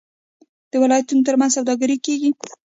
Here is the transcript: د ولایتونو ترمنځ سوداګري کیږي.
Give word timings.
د 0.71 0.73
ولایتونو 0.83 1.25
ترمنځ 1.27 1.51
سوداګري 1.57 1.97
کیږي. 2.05 2.29